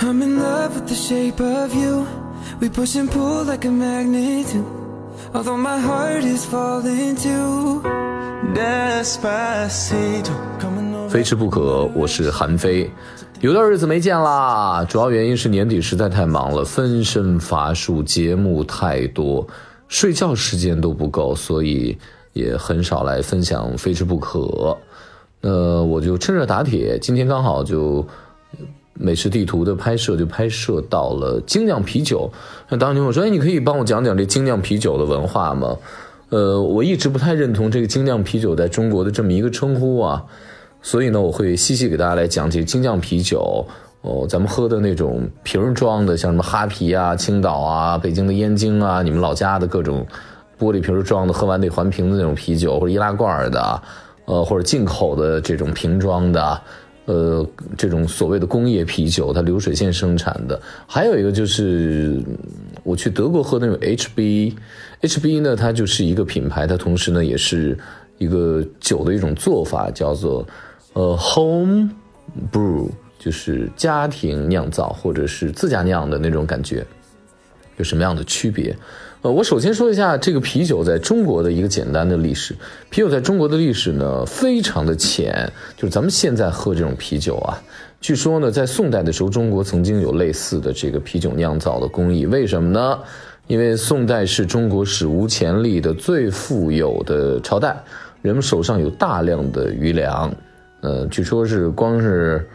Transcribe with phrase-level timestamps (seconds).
[0.00, 2.06] I'm in love with the shape of you.
[2.60, 4.64] We push and pull like a magnet do.
[5.34, 7.82] Although my heart is falling too.
[8.54, 10.30] Despacito,
[10.60, 11.08] coming over.
[11.08, 12.88] 非吃不可，我是韩非。
[13.40, 19.44] 有段日子没见啦，主要原因是年底实在太忙了，分身乏术，节目太多，
[19.88, 21.98] 睡觉时间都不够，所以
[22.34, 24.78] 也很少来分享非吃不可。
[25.40, 28.06] 那我就趁热打铁，今天刚好就
[28.98, 32.30] 美食地图的拍摄就拍摄到了精酿啤酒。
[32.68, 35.76] 那当时我说，哎，你可以帮我讲讲这精酿啤酒的文化吗？
[36.30, 40.22] 呃，我一直不太认同这个精酿啤酒在中国的这么一个称呼啊，
[40.82, 43.64] 所以呢，我会细细给大家来讲解精酿啤酒。
[44.02, 50.06] 哦，咱们喝的那种瓶装的，像什么哈啤啊、青岛啊、北京的燕京啊，你们老家的各种
[50.58, 53.82] 玻璃瓶装的，喝完得还瓶的那种啤酒，或者易拉罐的，
[54.26, 56.60] 呃，或者进口的这种瓶装的。
[57.08, 62.20] 呃，这种所谓的工业啤酒，它流水线生产的，还有一个就是
[62.82, 67.78] 我去德国喝那种 HB，HB 呢，它就是一个品牌，它同时呢也是
[68.18, 70.46] 一个酒的一种做法，叫做
[70.92, 71.88] 呃 home
[72.52, 76.86] brew，就是家庭酿造或者是自家酿的那种感觉，
[77.78, 78.76] 有什么样的区别？
[79.20, 82.54] 呃，我首先说一下这个啤酒在中国的一个简单的历史。
[82.88, 87.58] 啤酒在中国的历史呢，非常的浅，就是咱们现在喝这种啤酒啊，
[88.00, 92.26] 据说呢，在宋代的时候，中国曾经有类似的这个啤酒酿造的工艺。
[92.26, 92.96] 为什么呢？
[93.48, 97.76] 因为宋代是中国史无前例的最富有的朝代，
[98.22, 100.32] 人们手上有大量的余粮。
[100.80, 102.48] 呃，据说是光是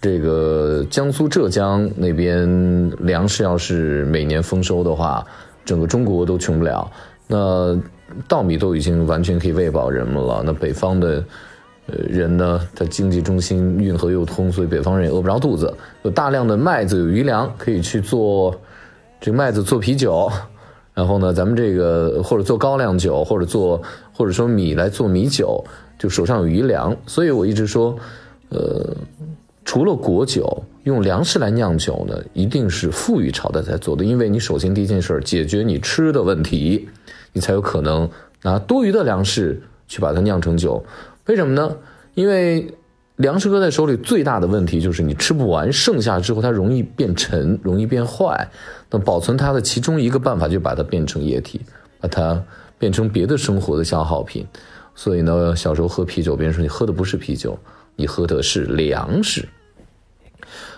[0.00, 5.26] 这个江苏、浙江那边粮食要是每年丰收的话。
[5.64, 6.90] 整个中国都穷不了，
[7.26, 7.80] 那
[8.28, 10.42] 稻米都已经完全可以喂饱人们了。
[10.44, 11.24] 那北方的，
[11.86, 18.54] 呃人呢，他经济中心运河又通，所以北方人也饿不着肚子，有大量的麦子有余粮，可以去做
[19.20, 20.30] 这麦子做啤酒。
[20.92, 23.80] 然后呢，咱们这个或者做高粱酒，或者做
[24.12, 25.64] 或者说米来做米酒，
[25.98, 26.94] 就手上有余粮。
[27.06, 27.96] 所以我一直说，
[28.50, 28.94] 呃，
[29.64, 30.62] 除了果酒。
[30.84, 36.88] 用粮食来酿酒呢，一定是富裕朝代才做的，因为你首先第一件事解决你吃的问题，
[37.32, 38.08] 你才有可能
[38.42, 40.84] 拿多余的粮食去把它酿成酒。
[41.26, 41.76] 为什么呢？
[42.14, 42.74] 因为
[43.16, 48.48] 粮食搁在手里最大的问题就是你吃不完，剩下之后它容易变沉，容易变坏。
[48.90, 51.60] 那保存它的其中一个办法就把它变成液体，
[51.98, 52.44] 把它
[52.78, 54.46] 变成别的生活的消耗品。
[54.94, 57.58] 所以呢，小时候喝啤酒，别人说你喝的不是啤酒，
[57.96, 59.48] 你喝的是粮食。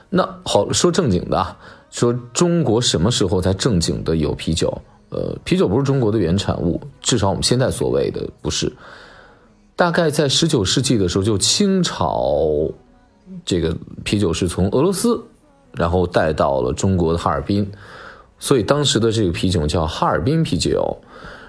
[0.08, 1.56] 那好，说正经的，
[1.90, 4.72] 说中国什么时候才正经的有啤酒？
[5.10, 8.72] 呃，啤酒不是中国的原产物，至少我们现在所谓的不是。
[9.76, 12.70] 大概在十九世纪的时候，就清朝，
[13.44, 15.22] 这个啤酒是从俄罗斯，
[15.72, 17.70] 然后带到了中国的哈尔滨，
[18.38, 20.96] 所以当时的这个啤酒叫哈尔滨啤酒。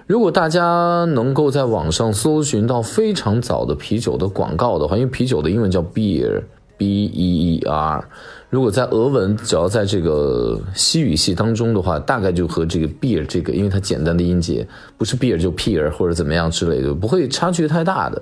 [0.06, 6.44] 如果大家能够在网上搜寻到非常早的啤酒的广告的话，因为啤酒的英文叫 beer
[6.77, 8.07] b e e r，
[8.49, 14.65] 如果在俄文，只要在这个西语系当中的话，大概就和这个 beer 这个，因为它简单的音节，
[14.97, 18.21] 不是 beer 就 peer 或者怎么样之类的，不会差距太大的，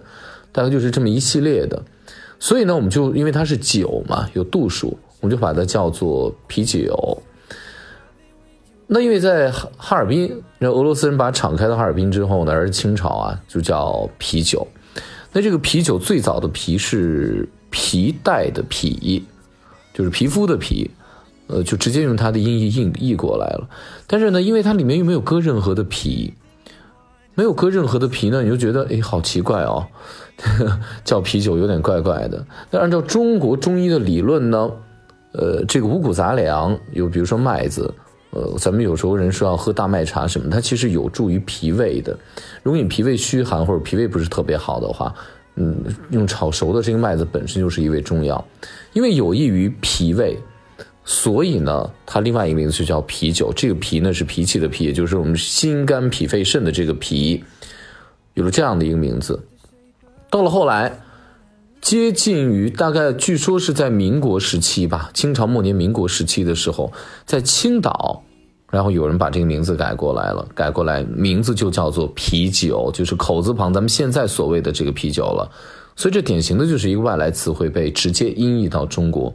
[0.51, 1.81] 大概就是这么一系列的。
[2.39, 7.21] 所以呢，我们就因为它是酒嘛，有度数，我们就把它叫做啤酒。
[8.87, 14.67] 那因为在哈尔滨，那俄罗斯人把敞开到哈尔滨之后呢，而清朝啊就叫啤酒。
[15.33, 19.25] 那这个啤酒最早的皮是皮带的皮。
[19.93, 20.91] 就是皮肤的皮，
[21.47, 23.69] 呃，就直接用它的音译译译过来了。
[24.07, 26.33] 但是呢，因为它里面又没有割任何的皮，
[27.33, 29.87] 没有割任何的皮呢，你就觉得哎，好奇怪哦，
[31.05, 32.45] 叫啤酒有点怪怪的。
[32.69, 34.69] 那按照中国中医的理论呢，
[35.31, 37.93] 呃，这个五谷杂粮有，比如说麦子，
[38.31, 42.11] 呃，咱们有时候人说要喝大麦茶什么，它其实有助于脾胃的。
[42.63, 45.15] 如果你脾胃虚寒或者脾胃不是特别好的话。
[45.55, 48.45] 嗯，用炒熟的这个麦子本身就是一味中药，
[48.91, 50.37] 因为有益于脾胃，
[51.05, 53.53] 所以呢，它另外一个名字就叫啤酒。
[53.55, 57.41] 这个脾呢是脾气的脾，也就是我们心肝脾肺肾的这个脾，
[58.33, 59.41] 有了这样的一个名字。
[60.29, 60.99] 到了后来，
[61.79, 66.91] 接近于大概据说是在民国时期吧，清朝末年民国时期的时候，
[67.25, 68.24] 在青岛。
[68.75, 75.49] 然后有人把这个名字改过来了，改过来名字就叫做啤酒，就是口字旁，咱们现在所谓的这个啤酒了。
[75.95, 79.33] 所以这典型的就是一个外来词汇被直接音译到中国。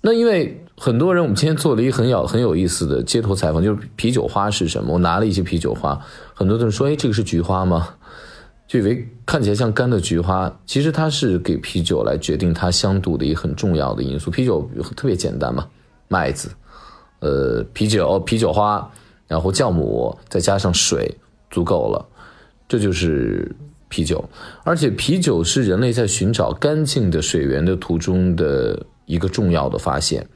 [0.00, 4.94] 那因为很多人，我们今天做了一个很有很有意思的街头采访，就是啤酒花是什么？
[4.94, 5.96] 我拿了一些啤酒花，
[6.34, 7.88] 很多人说：“哎，这个是菊花吗？”
[8.66, 14.28] 就以为看起来像干的菊花，其实它是给啤酒来决定它香度的一个很重要的因素。
[14.28, 15.64] 啤酒特别简单嘛，
[16.08, 16.50] 麦子，
[17.20, 18.90] 呃，啤酒、啤酒花，
[19.26, 21.16] 然后酵母，再加上水，
[21.50, 22.06] 足够了，
[22.68, 23.54] 这就是
[23.88, 24.24] 啤酒。
[24.64, 30.26] 而且啤酒是人类在寻找干净的水源的途中的一个重要的发现，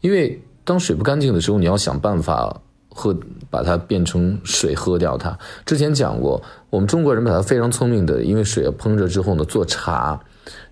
[0.00, 2.60] 因为当水不干净的时候，你要想办法。
[2.90, 3.16] 喝，
[3.48, 5.38] 把它变成水喝掉它。
[5.64, 10.18] 之前讲过，我们中国人把它非常聪明的，因为水要烹热之后呢，做茶，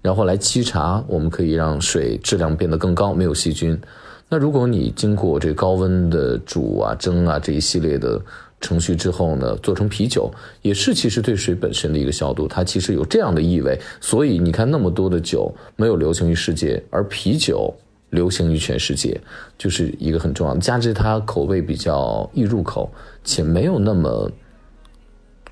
[0.03, 3.81] 然后来沏茶，我们可以让水质量变得更高，没有细菌。
[4.29, 8.21] 那如果你经过这高温的煮啊、蒸啊这一系列的
[8.61, 10.31] 程序之后呢，做成啤酒，
[10.63, 13.79] 也是其实对水本身的一个消毒，它其实有这样的意味。
[14.01, 17.75] 所以你看，那么多的酒没有流行于世界，而啤酒。
[18.11, 19.21] 流行于全世界，
[19.59, 20.61] 就是一个很重要的。
[20.61, 22.89] 加之它口味比较易入口，
[23.25, 24.31] 且没有那么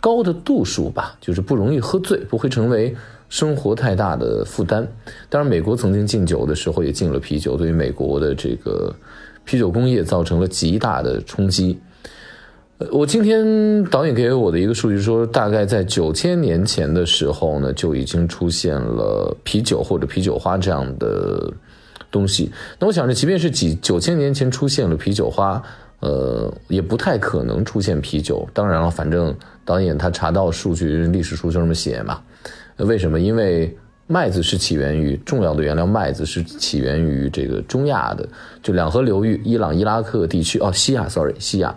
[0.01, 2.95] 高的度数吧，就是不容易喝醉，不会成为
[3.35, 4.87] 生活太大的负担。
[5.29, 8.95] 当然，美国曾经禁酒的时候也禁了啤酒，对于美国的这个
[9.45, 11.77] 啤酒工业造成了极大的冲击。
[12.93, 21.53] 我今天导演给我的一个数据说，大概在九千年前的时候呢，就已经出现了啤酒或者啤酒花这样的。
[22.13, 22.49] 东西，
[22.79, 25.61] 那我想着，即便是几九千年前出现了啤酒花，
[25.99, 28.49] 呃，也不太可能出现啤酒。
[28.55, 29.35] 当然了，反正
[29.65, 32.21] 导演他查到数据，历史书就这么写嘛。
[32.79, 33.21] 为什么？
[33.21, 33.77] 因为
[34.07, 38.29] 麦子是起源于重要的原料，麦子是起源于这个中亚的，
[38.63, 40.59] 就两河流域，伊朗、伊拉克地区。
[40.59, 41.75] 哦，西亚，sorry，西亚，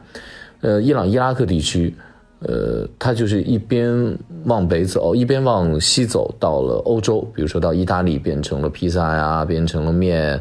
[0.62, 1.94] 呃，伊朗、伊拉克地区。
[2.40, 10.40] 呃，他就是一边往北走，一边往西走，到了欧洲，比如说到意大利变成了披萨呀，变成了面，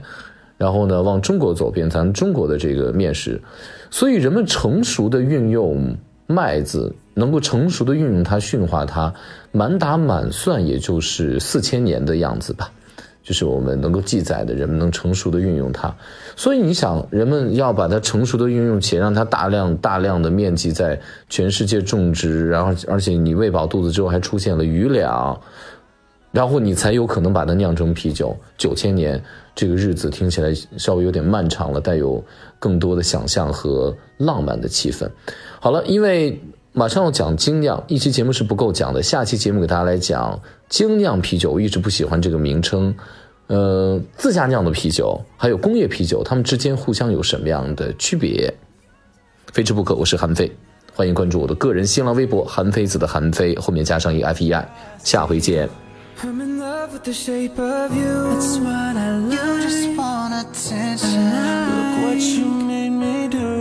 [0.58, 3.40] 然后呢，往中国走，变成中国的这个面食。
[3.90, 9.12] 所以人们成熟的运用麦子，能够成熟的运用它，驯化它，
[9.50, 12.70] 满打满算也就是四千年的样子吧。
[13.22, 15.92] 就是我们能够记载的，人们能成熟的运用它，
[16.36, 25.40] 所以你想，人们要把它成熟的运用，且让它大量大量的面积在全世界种植，然后而且你喂饱肚子之后还出现了余粮，
[26.30, 28.36] 然后你才有可能把它酿成啤酒。
[28.56, 29.20] 九千年
[29.56, 32.24] 这个日子听起来稍微有点漫长了，带有
[32.60, 35.10] 更多的想象和浪漫的气氛。
[35.58, 36.40] 好了，因为
[36.78, 40.38] 马上要讲精酿，一期节目是不够讲的，下期节目给大家来讲。
[40.68, 42.94] 精酿啤酒，我一直不喜欢这个名称。
[43.46, 48.52] 呃，自家酿的啤酒，还有工业啤酒，它们之间互相有什么样的区别？
[49.54, 49.94] 非吃不可。
[49.94, 50.54] 我是韩非，
[50.92, 54.68] 欢迎关注我的个人新浪微博“韩非子”的韩非，后面加上一个 F E I。
[55.02, 55.70] 下回见。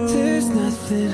[0.06, 1.12] There's nothing